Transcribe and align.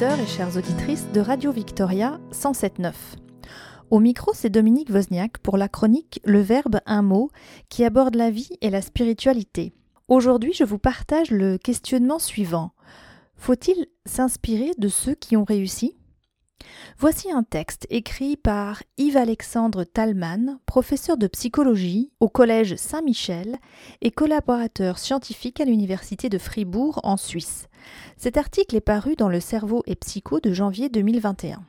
et 0.00 0.26
chères 0.26 0.56
auditrices 0.56 1.08
de 1.12 1.20
Radio 1.20 1.50
Victoria 1.50 2.20
107.9. 2.30 2.92
Au 3.90 3.98
micro, 3.98 4.30
c'est 4.32 4.48
Dominique 4.48 4.90
Wozniak 4.90 5.38
pour 5.38 5.56
la 5.56 5.68
chronique 5.68 6.20
Le 6.24 6.40
Verbe 6.40 6.78
un 6.86 7.02
mot 7.02 7.30
qui 7.68 7.84
aborde 7.84 8.14
la 8.14 8.30
vie 8.30 8.56
et 8.60 8.70
la 8.70 8.80
spiritualité. 8.80 9.72
Aujourd'hui, 10.06 10.52
je 10.52 10.62
vous 10.62 10.78
partage 10.78 11.32
le 11.32 11.58
questionnement 11.58 12.20
suivant. 12.20 12.70
Faut-il 13.34 13.88
s'inspirer 14.06 14.70
de 14.78 14.86
ceux 14.86 15.14
qui 15.14 15.36
ont 15.36 15.44
réussi? 15.44 15.97
Voici 16.98 17.30
un 17.30 17.44
texte 17.44 17.86
écrit 17.90 18.36
par 18.36 18.82
Yves-Alexandre 18.96 19.84
Talman, 19.84 20.58
professeur 20.66 21.16
de 21.16 21.26
psychologie 21.28 22.10
au 22.18 22.28
Collège 22.28 22.74
Saint-Michel 22.76 23.58
et 24.00 24.10
collaborateur 24.10 24.98
scientifique 24.98 25.60
à 25.60 25.64
l'Université 25.64 26.28
de 26.28 26.38
Fribourg 26.38 27.00
en 27.04 27.16
Suisse. 27.16 27.68
Cet 28.16 28.36
article 28.36 28.74
est 28.74 28.80
paru 28.80 29.14
dans 29.14 29.28
le 29.28 29.40
Cerveau 29.40 29.82
et 29.86 29.94
Psycho 29.94 30.40
de 30.40 30.52
janvier 30.52 30.88
2021. 30.88 31.64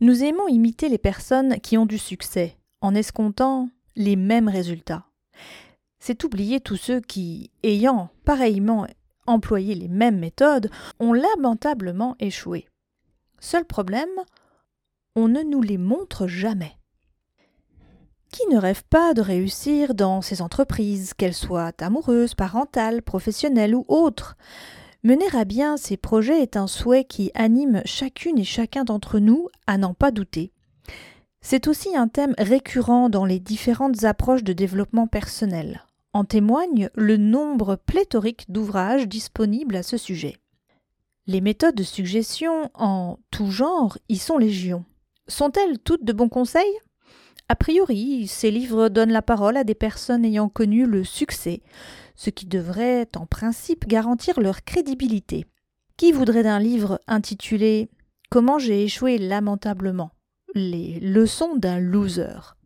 Nous 0.00 0.24
aimons 0.24 0.48
imiter 0.48 0.88
les 0.88 0.98
personnes 0.98 1.60
qui 1.60 1.76
ont 1.78 1.86
du 1.86 1.98
succès, 1.98 2.56
en 2.80 2.94
escomptant 2.94 3.68
les 3.94 4.16
mêmes 4.16 4.48
résultats. 4.48 5.06
C'est 6.00 6.24
oublier 6.24 6.60
tous 6.60 6.76
ceux 6.76 7.00
qui, 7.00 7.50
ayant 7.62 8.08
pareillement 8.24 8.86
employé 9.26 9.74
les 9.74 9.88
mêmes 9.88 10.18
méthodes, 10.18 10.70
ont 11.00 11.12
lamentablement 11.12 12.16
échoué. 12.18 12.66
Seul 13.40 13.64
problème, 13.64 14.08
on 15.16 15.28
ne 15.28 15.42
nous 15.42 15.62
les 15.62 15.78
montre 15.78 16.26
jamais. 16.26 16.76
Qui 18.30 18.46
ne 18.50 18.58
rêve 18.58 18.82
pas 18.88 19.12
de 19.12 19.20
réussir 19.20 19.94
dans 19.94 20.22
ses 20.22 20.40
entreprises, 20.40 21.12
qu'elles 21.12 21.34
soient 21.34 21.72
amoureuses, 21.80 22.34
parentales, 22.34 23.02
professionnelles 23.02 23.74
ou 23.74 23.84
autres? 23.88 24.36
Mener 25.02 25.26
à 25.34 25.44
bien 25.44 25.76
ces 25.76 25.96
projets 25.96 26.40
est 26.40 26.56
un 26.56 26.66
souhait 26.66 27.04
qui 27.04 27.30
anime 27.34 27.82
chacune 27.84 28.38
et 28.38 28.44
chacun 28.44 28.84
d'entre 28.84 29.18
nous, 29.18 29.48
à 29.66 29.76
n'en 29.76 29.92
pas 29.92 30.12
douter. 30.12 30.52
C'est 31.42 31.66
aussi 31.66 31.96
un 31.96 32.08
thème 32.08 32.34
récurrent 32.38 33.10
dans 33.10 33.24
les 33.24 33.40
différentes 33.40 34.04
approches 34.04 34.44
de 34.44 34.52
développement 34.52 35.08
personnel. 35.08 35.84
En 36.14 36.24
témoigne 36.24 36.90
le 36.94 37.16
nombre 37.16 37.76
pléthorique 37.76 38.50
d'ouvrages 38.50 39.08
disponibles 39.08 39.76
à 39.76 39.82
ce 39.82 39.96
sujet. 39.96 40.36
Les 41.26 41.40
méthodes 41.40 41.74
de 41.74 41.82
suggestion 41.82 42.70
en 42.74 43.18
tout 43.30 43.50
genre 43.50 43.96
y 44.08 44.18
sont 44.18 44.38
légion. 44.38 44.84
Sont-elles 45.28 45.78
toutes 45.78 46.04
de 46.04 46.12
bons 46.12 46.28
conseils? 46.28 46.78
A 47.48 47.54
priori, 47.54 48.26
ces 48.26 48.50
livres 48.50 48.88
donnent 48.88 49.12
la 49.12 49.22
parole 49.22 49.56
à 49.56 49.64
des 49.64 49.74
personnes 49.74 50.24
ayant 50.24 50.48
connu 50.48 50.86
le 50.86 51.04
succès, 51.04 51.62
ce 52.14 52.30
qui 52.30 52.46
devrait 52.46 53.08
en 53.16 53.26
principe 53.26 53.86
garantir 53.86 54.40
leur 54.40 54.64
crédibilité. 54.64 55.46
Qui 55.96 56.12
voudrait 56.12 56.42
d'un 56.42 56.58
livre 56.58 57.00
intitulé 57.06 57.88
Comment 58.30 58.58
j'ai 58.58 58.84
échoué 58.84 59.18
lamentablement 59.18 60.10
Les 60.54 60.98
leçons 61.00 61.56
d'un 61.56 61.78
loser? 61.78 62.56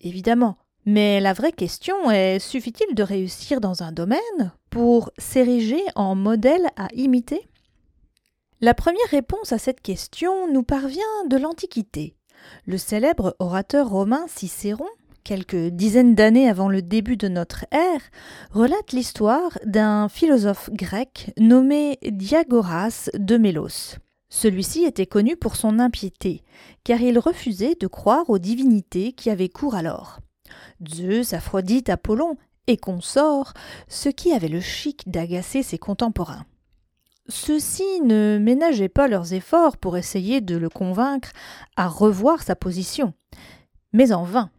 Évidemment. 0.00 0.56
Mais 0.84 1.20
la 1.20 1.32
vraie 1.32 1.52
question 1.52 2.10
est 2.10 2.40
suffit-il 2.40 2.94
de 2.94 3.02
réussir 3.04 3.60
dans 3.60 3.84
un 3.84 3.92
domaine 3.92 4.52
pour 4.68 5.10
s'ériger 5.16 5.82
en 5.94 6.16
modèle 6.16 6.66
à 6.76 6.88
imiter? 6.94 7.48
La 8.60 8.74
première 8.74 9.08
réponse 9.10 9.52
à 9.52 9.58
cette 9.58 9.80
question 9.80 10.52
nous 10.52 10.64
parvient 10.64 11.02
de 11.28 11.36
l'Antiquité. 11.36 12.16
Le 12.66 12.78
célèbre 12.78 13.36
orateur 13.38 13.88
romain 13.88 14.24
Cicéron, 14.26 14.88
quelques 15.22 15.68
dizaines 15.68 16.16
d'années 16.16 16.48
avant 16.48 16.68
le 16.68 16.82
début 16.82 17.16
de 17.16 17.28
notre 17.28 17.64
ère, 17.70 18.00
relate 18.50 18.92
l'histoire 18.92 19.58
d'un 19.64 20.08
philosophe 20.08 20.68
grec 20.72 21.32
nommé 21.38 21.98
Diagoras 22.02 23.08
de 23.14 23.36
Mélos. 23.36 23.98
Celui-ci 24.30 24.84
était 24.84 25.06
connu 25.06 25.36
pour 25.36 25.54
son 25.54 25.78
impiété, 25.78 26.42
car 26.82 27.00
il 27.00 27.20
refusait 27.20 27.76
de 27.78 27.86
croire 27.86 28.30
aux 28.30 28.38
divinités 28.38 29.12
qui 29.12 29.30
avaient 29.30 29.48
cours 29.48 29.76
alors. 29.76 30.18
Zeus, 30.88 31.32
Aphrodite, 31.32 31.88
Apollon 31.88 32.36
et 32.66 32.76
consorts, 32.76 33.54
ce 33.88 34.08
qui 34.08 34.32
avait 34.32 34.48
le 34.48 34.60
chic 34.60 35.10
d'agacer 35.10 35.62
ses 35.62 35.78
contemporains. 35.78 36.44
Ceux-ci 37.28 38.00
ne 38.02 38.38
ménageaient 38.40 38.88
pas 38.88 39.08
leurs 39.08 39.32
efforts 39.32 39.76
pour 39.76 39.96
essayer 39.96 40.40
de 40.40 40.56
le 40.56 40.68
convaincre 40.68 41.30
à 41.76 41.88
revoir 41.88 42.42
sa 42.42 42.56
position. 42.56 43.14
Mais 43.92 44.12
en 44.12 44.24
vain. 44.24 44.50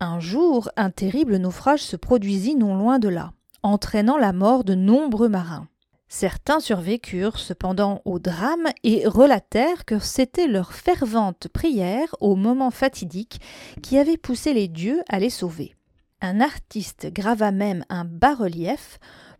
Un 0.00 0.20
jour, 0.20 0.70
un 0.76 0.90
terrible 0.90 1.36
naufrage 1.36 1.82
se 1.82 1.96
produisit 1.96 2.56
non 2.56 2.76
loin 2.76 2.98
de 2.98 3.08
là, 3.08 3.32
entraînant 3.62 4.18
la 4.18 4.32
mort 4.32 4.64
de 4.64 4.74
nombreux 4.74 5.28
marins. 5.28 5.68
Certains 6.08 6.60
survécurent 6.60 7.38
cependant 7.38 8.02
au 8.04 8.18
drame 8.18 8.68
et 8.82 9.06
relatèrent 9.06 9.84
que 9.84 9.98
c'était 9.98 10.46
leur 10.46 10.72
fervente 10.72 11.48
prière 11.48 12.14
au 12.20 12.36
moment 12.36 12.70
fatidique 12.70 13.40
qui 13.82 13.98
avait 13.98 14.16
poussé 14.16 14.52
les 14.52 14.68
dieux 14.68 15.02
à 15.08 15.18
les 15.18 15.30
sauver. 15.30 15.74
Un 16.20 16.40
artiste 16.40 17.08
grava 17.12 17.50
même 17.50 17.84
un 17.88 18.04
bas-relief 18.04 18.98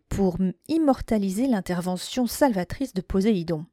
pour 0.08 0.36
immortaliser 0.68 1.46
l'intervention 1.46 2.26
salvatrice 2.26 2.94
de 2.94 3.00
Poséidon. 3.00 3.66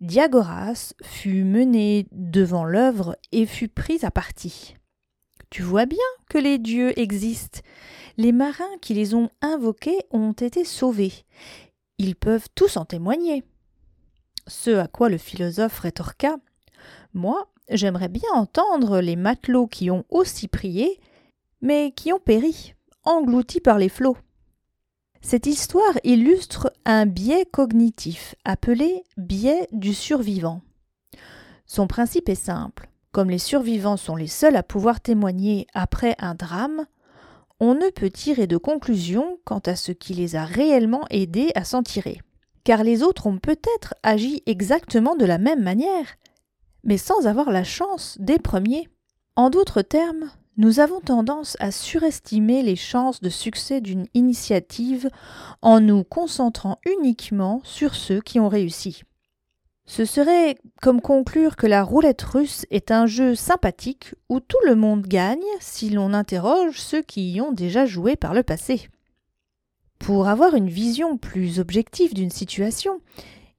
Diagoras 0.00 0.94
fut 1.02 1.44
mené 1.44 2.06
devant 2.12 2.64
l'œuvre 2.64 3.16
et 3.32 3.46
fut 3.46 3.68
pris 3.68 3.98
à 4.02 4.10
partie. 4.10 4.74
Tu 5.50 5.62
vois 5.62 5.84
bien 5.84 5.98
que 6.28 6.38
les 6.38 6.58
dieux 6.58 6.98
existent. 6.98 7.60
Les 8.16 8.32
marins 8.32 8.78
qui 8.80 8.94
les 8.94 9.14
ont 9.14 9.28
invoqués 9.42 9.98
ont 10.10 10.32
été 10.32 10.64
sauvés. 10.64 11.12
Ils 12.02 12.16
peuvent 12.16 12.48
tous 12.54 12.78
en 12.78 12.86
témoigner. 12.86 13.44
Ce 14.46 14.70
à 14.70 14.88
quoi 14.88 15.10
le 15.10 15.18
philosophe 15.18 15.80
rétorqua 15.80 16.38
Moi, 17.12 17.46
j'aimerais 17.68 18.08
bien 18.08 18.30
entendre 18.32 19.02
les 19.02 19.16
matelots 19.16 19.66
qui 19.66 19.90
ont 19.90 20.06
aussi 20.08 20.48
prié, 20.48 20.98
mais 21.60 21.92
qui 21.94 22.10
ont 22.14 22.18
péri, 22.18 22.74
engloutis 23.04 23.60
par 23.60 23.76
les 23.76 23.90
flots. 23.90 24.16
Cette 25.20 25.44
histoire 25.44 25.92
illustre 26.02 26.72
un 26.86 27.04
biais 27.04 27.44
cognitif 27.44 28.34
appelé 28.46 29.04
biais 29.18 29.68
du 29.70 29.92
survivant. 29.92 30.62
Son 31.66 31.86
principe 31.86 32.30
est 32.30 32.34
simple. 32.34 32.88
Comme 33.12 33.28
les 33.28 33.38
survivants 33.38 33.98
sont 33.98 34.16
les 34.16 34.26
seuls 34.26 34.56
à 34.56 34.62
pouvoir 34.62 35.02
témoigner 35.02 35.66
après 35.74 36.16
un 36.18 36.34
drame, 36.34 36.86
on 37.60 37.74
ne 37.74 37.90
peut 37.90 38.10
tirer 38.10 38.46
de 38.46 38.56
conclusion 38.56 39.38
quant 39.44 39.60
à 39.66 39.76
ce 39.76 39.92
qui 39.92 40.14
les 40.14 40.34
a 40.34 40.44
réellement 40.44 41.04
aidés 41.10 41.52
à 41.54 41.64
s'en 41.64 41.82
tirer. 41.82 42.20
Car 42.64 42.82
les 42.82 43.02
autres 43.02 43.26
ont 43.26 43.38
peut-être 43.38 43.94
agi 44.02 44.42
exactement 44.46 45.14
de 45.14 45.26
la 45.26 45.38
même 45.38 45.62
manière, 45.62 46.16
mais 46.84 46.98
sans 46.98 47.26
avoir 47.26 47.50
la 47.50 47.64
chance 47.64 48.16
des 48.18 48.38
premiers. 48.38 48.88
En 49.36 49.50
d'autres 49.50 49.82
termes, 49.82 50.30
nous 50.56 50.80
avons 50.80 51.00
tendance 51.00 51.56
à 51.60 51.70
surestimer 51.70 52.62
les 52.62 52.76
chances 52.76 53.20
de 53.20 53.30
succès 53.30 53.80
d'une 53.80 54.06
initiative 54.14 55.08
en 55.62 55.80
nous 55.80 56.04
concentrant 56.04 56.78
uniquement 56.86 57.60
sur 57.64 57.94
ceux 57.94 58.20
qui 58.20 58.40
ont 58.40 58.48
réussi. 58.48 59.02
Ce 59.90 60.04
serait 60.04 60.54
comme 60.80 61.00
conclure 61.00 61.56
que 61.56 61.66
la 61.66 61.82
roulette 61.82 62.22
russe 62.22 62.64
est 62.70 62.92
un 62.92 63.06
jeu 63.06 63.34
sympathique 63.34 64.14
où 64.28 64.38
tout 64.38 64.60
le 64.64 64.76
monde 64.76 65.04
gagne 65.04 65.42
si 65.58 65.90
l'on 65.90 66.14
interroge 66.14 66.78
ceux 66.78 67.02
qui 67.02 67.32
y 67.32 67.40
ont 67.40 67.50
déjà 67.50 67.86
joué 67.86 68.14
par 68.14 68.32
le 68.32 68.44
passé. 68.44 68.88
Pour 69.98 70.28
avoir 70.28 70.54
une 70.54 70.68
vision 70.68 71.16
plus 71.16 71.58
objective 71.58 72.14
d'une 72.14 72.30
situation, 72.30 73.00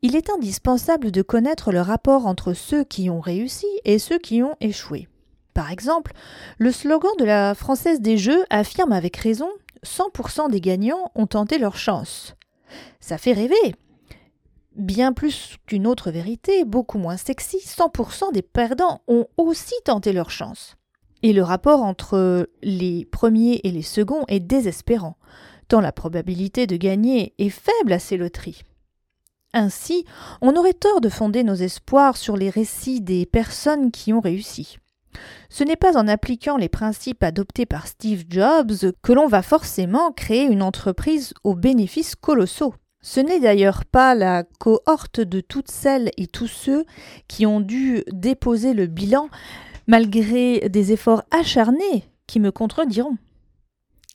il 0.02 0.16
est 0.16 0.30
indispensable 0.30 1.12
de 1.12 1.22
connaître 1.22 1.74
le 1.74 1.82
rapport 1.82 2.26
entre 2.26 2.54
ceux 2.54 2.86
qui 2.86 3.10
ont 3.10 3.20
réussi 3.20 3.68
et 3.84 4.00
ceux 4.00 4.18
qui 4.18 4.42
ont 4.42 4.56
échoué. 4.62 5.10
Par 5.54 5.70
exemple, 5.70 6.14
le 6.60 6.72
slogan 6.72 7.12
de 7.20 7.26
la 7.26 7.56
Française 7.56 8.00
des 8.00 8.18
Jeux 8.18 8.46
affirme 8.50 8.94
avec 8.94 9.18
raison 9.18 9.50
100% 9.86 10.50
des 10.50 10.62
gagnants 10.62 11.12
ont 11.14 11.28
tenté 11.28 11.58
leur 11.58 11.76
chance. 11.76 12.38
Ça 13.02 13.18
fait 13.18 13.34
rêver. 13.34 13.76
Bien 14.82 15.14
plus 15.14 15.58
qu'une 15.68 15.86
autre 15.86 16.10
vérité, 16.10 16.66
beaucoup 16.66 16.98
moins 16.98 17.16
sexy, 17.16 17.60
100% 17.60 18.34
des 18.34 18.42
perdants 18.42 19.04
ont 19.08 19.28
aussi 19.38 19.76
tenté 19.86 20.12
leur 20.12 20.32
chance. 20.32 20.76
Et 21.22 21.34
le 21.34 21.44
rapport 21.44 21.84
entre 21.84 22.50
les 22.64 23.06
premiers 23.06 23.62
et 23.64 23.70
les 23.70 23.84
seconds 23.84 24.24
est 24.28 24.40
désespérant, 24.40 25.18
tant 25.68 25.82
la 25.82 25.92
probabilité 25.92 26.66
de 26.66 26.78
gagner 26.78 27.36
est 27.38 27.52
faible 27.52 27.94
à 27.94 28.00
ces 28.00 28.18
loteries. 28.18 28.64
Ainsi, 29.54 30.04
on 30.42 30.56
aurait 30.56 30.74
tort 30.74 31.00
de 31.00 31.10
fonder 31.10 31.44
nos 31.44 31.54
espoirs 31.54 32.18
sur 32.18 32.36
les 32.36 32.50
récits 32.50 33.02
des 33.02 33.28
personnes 33.28 33.92
qui 33.92 34.14
ont 34.14 34.20
réussi. 34.20 34.80
Ce 35.52 35.64
n'est 35.64 35.76
pas 35.76 35.96
en 35.96 36.08
appliquant 36.08 36.58
les 36.58 36.70
principes 36.70 37.24
adoptés 37.24 37.68
par 37.68 37.86
Steve 37.86 38.24
Jobs 38.28 38.94
que 39.04 39.14
l'on 39.14 39.28
va 39.28 39.44
forcément 39.44 40.12
créer 40.12 40.46
une 40.46 40.64
entreprise 40.64 41.36
aux 41.44 41.54
bénéfices 41.54 42.16
colossaux. 42.16 42.74
Ce 43.02 43.20
n'est 43.20 43.40
d'ailleurs 43.40 43.86
pas 43.86 44.14
la 44.14 44.44
cohorte 44.44 45.20
de 45.22 45.42
toutes 45.42 45.72
celles 45.72 46.12
et 46.18 46.28
tous 46.28 46.48
ceux 46.48 46.86
qui 47.28 47.46
ont 47.46 47.60
dû 47.60 48.04
déposer 48.12 48.74
le 48.74 48.86
bilan 48.86 49.30
malgré 49.88 50.70
des 50.70 50.92
efforts 50.92 51.24
acharnés 51.32 52.04
qui 52.28 52.40
me 52.40 52.52
contrediront. 52.52 53.18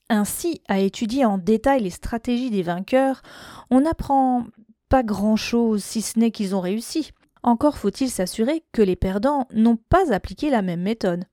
Ainsi, 0.08 0.60
à 0.68 0.78
étudier 0.78 1.24
en 1.24 1.36
détail 1.36 1.82
les 1.82 1.90
stratégies 1.90 2.50
des 2.50 2.62
vainqueurs, 2.62 3.22
on 3.70 3.84
apprend 3.84 4.46
pas 4.88 5.02
grand-chose 5.02 5.82
si 5.82 6.00
ce 6.00 6.18
n'est 6.18 6.30
qu'ils 6.30 6.54
ont 6.54 6.60
réussi. 6.60 7.10
Encore 7.42 7.78
faut-il 7.78 8.08
s'assurer 8.08 8.62
que 8.72 8.82
les 8.82 8.94
perdants 8.94 9.48
n'ont 9.52 9.76
pas 9.76 10.12
appliqué 10.12 10.48
la 10.48 10.62
même 10.62 10.82
méthode. 10.82 11.24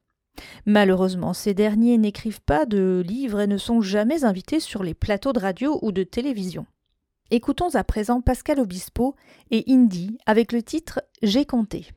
Malheureusement, 0.65 1.33
ces 1.33 1.53
derniers 1.53 2.00
n'écrivent 2.00 2.41
pas 2.41 2.65
de 2.65 3.03
livres 3.05 3.41
et 3.41 3.47
ne 3.47 3.57
sont 3.57 3.81
jamais 3.81 4.23
invités 4.23 4.59
sur 4.59 4.83
les 4.83 4.95
plateaux 4.95 5.33
de 5.33 5.39
radio 5.39 5.77
ou 5.83 5.91
de 5.91 6.01
télévision. 6.01 6.65
Écoutons 7.31 7.73
à 7.73 7.83
présent 7.83 8.21
Pascal 8.21 8.59
Obispo 8.59 9.15
et 9.49 9.63
Indy 9.67 10.17
avec 10.25 10.51
le 10.51 10.61
titre 10.61 11.01
J'ai 11.21 11.45
compté. 11.45 11.87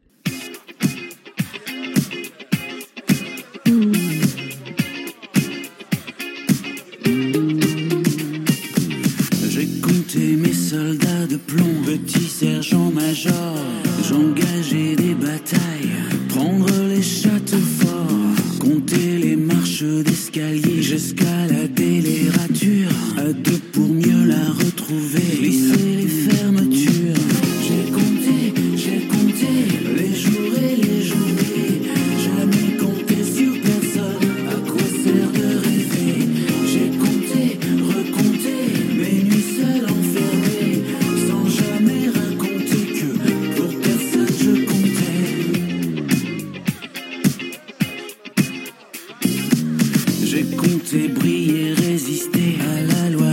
J'ai 50.77 51.09
compté 51.09 51.09
briller, 51.09 51.75
résister 51.75 52.59
à 52.61 52.83
la 52.83 53.11
loi 53.11 53.26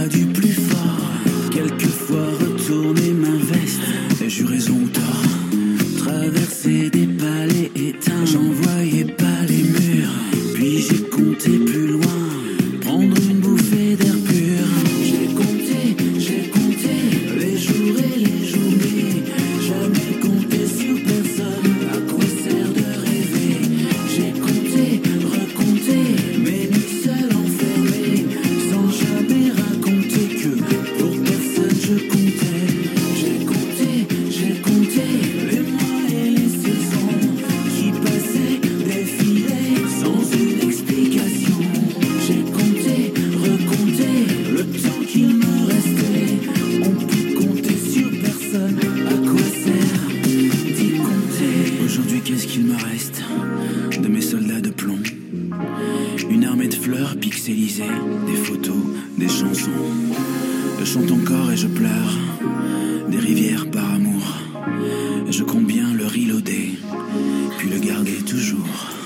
et 61.52 61.58
je 61.58 61.68
pleure, 61.68 62.14
des 63.10 63.18
rivières 63.18 63.70
par 63.72 63.94
amour. 63.94 64.24
Je 65.30 65.44
compte 65.44 65.66
bien 65.66 65.94
le 65.94 66.06
reloader, 66.06 66.72
puis 67.58 67.70
le 67.70 67.80
garder 67.80 68.18
toujours. 68.26 69.03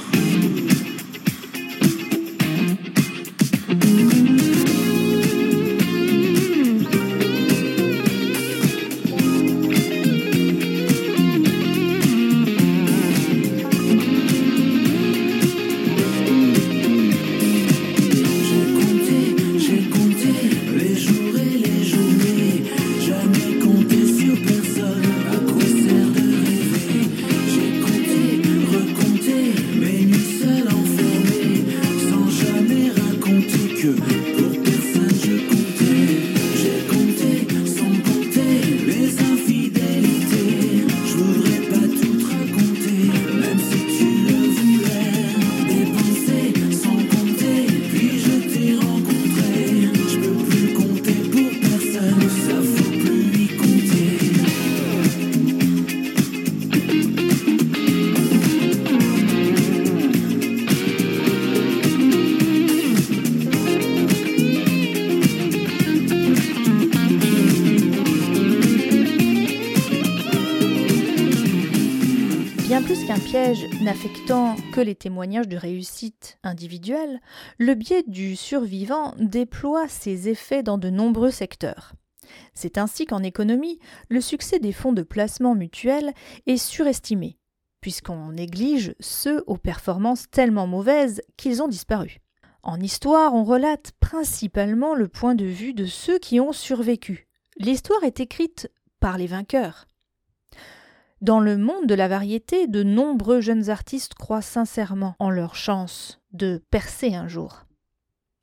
N'affectant 73.81 74.55
que 74.73 74.81
les 74.81 74.95
témoignages 74.95 75.47
de 75.47 75.55
réussite 75.55 76.37
individuelle, 76.43 77.21
le 77.57 77.75
biais 77.75 78.03
du 78.05 78.35
survivant 78.35 79.13
déploie 79.19 79.87
ses 79.87 80.27
effets 80.27 80.63
dans 80.63 80.77
de 80.77 80.89
nombreux 80.89 81.31
secteurs. 81.31 81.93
C'est 82.53 82.77
ainsi 82.77 83.05
qu'en 83.05 83.23
économie, 83.23 83.79
le 84.09 84.19
succès 84.19 84.59
des 84.59 84.73
fonds 84.73 84.91
de 84.91 85.01
placement 85.01 85.55
mutuel 85.55 86.13
est 86.45 86.57
surestimé, 86.57 87.37
puisqu'on 87.79 88.33
néglige 88.33 88.93
ceux 88.99 89.43
aux 89.47 89.57
performances 89.57 90.29
tellement 90.29 90.67
mauvaises 90.67 91.21
qu'ils 91.37 91.63
ont 91.63 91.69
disparu. 91.69 92.17
En 92.63 92.81
histoire, 92.81 93.33
on 93.33 93.45
relate 93.45 93.93
principalement 94.01 94.93
le 94.93 95.07
point 95.07 95.35
de 95.35 95.45
vue 95.45 95.73
de 95.73 95.85
ceux 95.85 96.19
qui 96.19 96.41
ont 96.41 96.51
survécu. 96.51 97.27
L'histoire 97.57 98.03
est 98.03 98.19
écrite 98.19 98.69
par 98.99 99.17
les 99.17 99.27
vainqueurs. 99.27 99.87
Dans 101.21 101.39
le 101.39 101.57
monde 101.57 101.87
de 101.87 101.95
la 101.95 102.07
variété, 102.07 102.67
de 102.67 102.83
nombreux 102.83 103.41
jeunes 103.41 103.69
artistes 103.69 104.13
croient 104.13 104.43
sincèrement 104.43 105.15
en 105.17 105.31
leur 105.31 105.55
chance 105.55 106.21
de 106.31 106.61
percer 106.69 107.15
un 107.15 107.27
jour. 107.27 107.65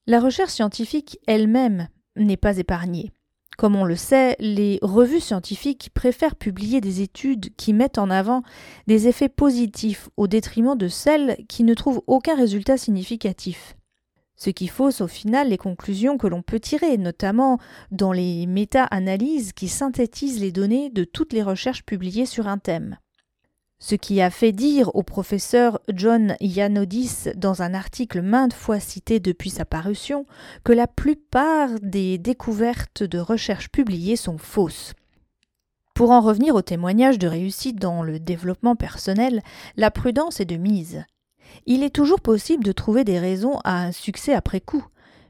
La 0.07 0.19
recherche 0.21 0.53
scientifique 0.53 1.19
elle-même 1.27 1.89
n'est 2.17 2.37
pas 2.37 2.59
épargnée. 2.59 3.13
Comme 3.57 3.77
on 3.77 3.85
le 3.85 3.95
sait, 3.95 4.35
les 4.41 4.81
revues 4.83 5.21
scientifiques 5.21 5.91
préfèrent 5.95 6.35
publier 6.35 6.81
des 6.81 7.01
études 7.01 7.55
qui 7.55 7.73
mettent 7.73 7.99
en 7.99 8.11
avant 8.11 8.43
des 8.89 9.07
effets 9.07 9.29
positifs 9.29 10.09
au 10.17 10.27
détriment 10.27 10.77
de 10.77 10.89
celles 10.89 11.37
qui 11.49 11.63
ne 11.63 11.75
trouvent 11.75 12.03
aucun 12.09 12.35
résultat 12.35 12.77
significatif. 12.77 13.77
Ce 14.37 14.51
qui 14.51 14.67
fausse 14.67 15.01
au 15.01 15.07
final 15.09 15.49
les 15.49 15.59
conclusions 15.59 16.19
que 16.19 16.27
l'on 16.27 16.43
peut 16.43 16.61
tirer, 16.61 16.99
notamment 16.99 17.59
dans 17.91 18.13
les 18.13 18.47
méta-analyses 18.47 19.53
qui 19.53 19.69
synthétisent 19.69 20.41
les 20.41 20.53
données 20.53 20.91
de 20.91 21.05
toutes 21.05 21.33
les 21.33 21.43
recherches 21.43 21.85
publiées 21.85 22.27
sur 22.27 22.49
un 22.49 22.59
thème. 22.59 22.99
Ce 23.79 23.95
qui 23.95 24.21
a 24.21 24.31
fait 24.31 24.53
dire 24.53 24.95
au 24.95 25.03
professeur 25.03 25.81
John 25.93 26.37
Yanodis 26.41 27.29
dans 27.37 27.63
un 27.63 27.75
article 27.75 28.23
maintes 28.23 28.55
fois 28.55 28.81
cité 28.81 29.21
depuis 29.21 29.51
sa 29.51 29.65
parution 29.65 30.27
que 30.65 30.73
la 30.73 30.87
plupart 30.87 31.69
des 31.83 32.17
découvertes 32.19 33.03
de 33.03 33.19
recherches 33.19 33.69
publiées 33.69 34.17
sont 34.17 34.39
fausses. 34.39 34.95
Pour 35.95 36.11
en 36.11 36.23
revenir 36.23 36.55
au 36.55 36.63
témoignage 36.63 37.19
de 37.19 37.29
réussite 37.29 37.77
dans 37.77 38.03
le 38.03 38.19
développement 38.19 38.75
personnel, 38.75 39.43
la 39.77 39.91
prudence 39.91 40.41
est 40.41 40.45
de 40.45 40.57
mise. 40.57 41.05
Il 41.67 41.83
est 41.83 41.95
toujours 41.95 42.21
possible 42.21 42.65
de 42.65 42.73
trouver 42.73 43.05
des 43.05 43.19
raisons 43.19 43.59
à 43.65 43.83
un 43.85 43.93
succès 43.93 44.35
après 44.35 44.61
coup. 44.61 44.85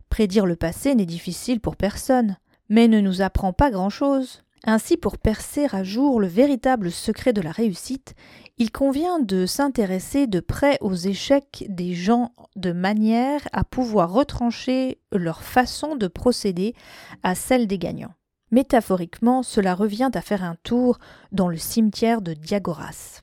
Prédire 0.09 0.47
le 0.47 0.57
passé 0.57 0.95
n'est 0.95 1.07
difficile 1.07 1.61
pour 1.61 1.77
personne, 1.77 2.37
mais 2.69 2.89
ne 2.89 3.01
nous 3.01 3.23
apprend 3.23 3.53
pas 3.53 3.71
grand-chose. 3.71 4.43
Ainsi, 4.67 4.97
pour 4.97 5.19
percer 5.19 5.67
à 5.73 5.85
jour 5.85 6.21
le 6.21 6.27
véritable 6.27 6.91
secret 6.91 7.35
de 7.35 7.43
la 7.43 7.53
réussite, 7.53 8.15
il 8.57 8.71
convient 8.71 9.19
de 9.19 9.45
s'intéresser 9.45 10.27
de 10.27 10.41
près 10.41 10.79
aux 10.81 10.95
échecs 10.95 11.67
des 11.69 11.93
gens 11.93 12.33
de 12.57 12.73
manière 12.73 13.47
à 13.53 13.65
pouvoir 13.65 14.11
retrancher 14.11 14.99
leur 15.13 15.43
façon 15.43 15.97
de 15.97 16.07
procéder 16.07 16.75
à 17.23 17.35
celle 17.35 17.67
des 17.67 17.79
gagnants. 17.79 18.15
Métaphoriquement, 18.53 19.43
cela 19.43 19.75
revient 19.75 20.11
à 20.15 20.21
faire 20.23 20.45
un 20.45 20.57
tour 20.63 20.99
dans 21.33 21.49
le 21.49 21.59
cimetière 21.59 22.23
de 22.23 22.33
Diagoras. 22.33 23.21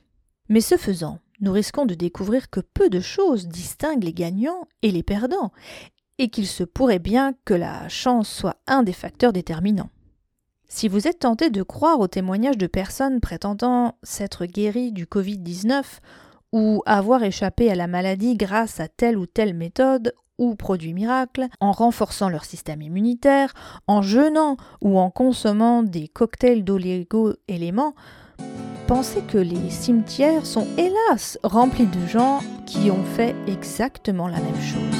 Mais 0.48 0.60
ce 0.60 0.76
faisant, 0.76 1.18
nous 1.42 1.52
risquons 1.52 1.84
de 1.84 1.94
découvrir 1.94 2.48
que 2.48 2.60
peu 2.60 2.88
de 2.88 3.00
choses 3.00 3.48
distinguent 3.48 4.04
les 4.04 4.14
gagnants 4.14 4.66
et 4.80 4.90
les 4.90 5.02
perdants, 5.02 5.52
et 6.18 6.28
qu'il 6.28 6.46
se 6.46 6.64
pourrait 6.64 6.98
bien 6.98 7.34
que 7.44 7.54
la 7.54 7.88
chance 7.88 8.30
soit 8.30 8.56
un 8.66 8.82
des 8.82 8.92
facteurs 8.92 9.32
déterminants. 9.32 9.90
Si 10.68 10.88
vous 10.88 11.06
êtes 11.06 11.18
tenté 11.18 11.50
de 11.50 11.62
croire 11.62 12.00
aux 12.00 12.08
témoignages 12.08 12.56
de 12.56 12.66
personnes 12.66 13.20
prétendant 13.20 13.98
s'être 14.02 14.46
guéries 14.46 14.92
du 14.92 15.04
Covid-19 15.04 15.82
ou 16.52 16.82
avoir 16.86 17.22
échappé 17.24 17.70
à 17.70 17.74
la 17.74 17.86
maladie 17.86 18.36
grâce 18.36 18.80
à 18.80 18.88
telle 18.88 19.18
ou 19.18 19.26
telle 19.26 19.52
méthode 19.52 20.14
ou 20.38 20.54
produit 20.54 20.94
miracle, 20.94 21.46
en 21.60 21.72
renforçant 21.72 22.28
leur 22.28 22.44
système 22.44 22.82
immunitaire, 22.82 23.52
en 23.86 24.00
jeûnant 24.00 24.56
ou 24.80 24.98
en 24.98 25.10
consommant 25.10 25.82
des 25.82 26.08
cocktails 26.08 26.64
d'olégo-éléments, 26.64 27.94
pensez 28.94 29.22
que 29.22 29.38
les 29.38 29.70
cimetières 29.70 30.44
sont 30.44 30.66
hélas 30.76 31.38
remplis 31.42 31.86
de 31.86 32.06
gens 32.06 32.40
qui 32.66 32.90
ont 32.90 33.04
fait 33.16 33.34
exactement 33.46 34.28
la 34.28 34.36
même 34.36 34.60
chose. 34.60 34.91